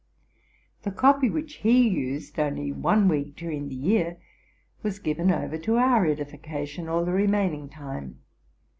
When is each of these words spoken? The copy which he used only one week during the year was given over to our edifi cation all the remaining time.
The 0.81 0.89
copy 0.89 1.29
which 1.29 1.57
he 1.57 1.87
used 1.87 2.39
only 2.39 2.71
one 2.71 3.07
week 3.07 3.35
during 3.35 3.69
the 3.69 3.75
year 3.75 4.17
was 4.81 4.97
given 4.97 5.29
over 5.29 5.59
to 5.59 5.77
our 5.77 6.05
edifi 6.07 6.41
cation 6.41 6.89
all 6.89 7.05
the 7.05 7.13
remaining 7.13 7.69
time. 7.69 8.19